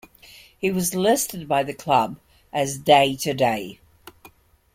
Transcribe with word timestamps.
He 0.57 0.71
was 0.71 0.95
listed 0.95 1.47
by 1.47 1.61
the 1.61 1.75
club 1.75 2.17
as 2.51 2.79
day-to-day. 2.79 3.79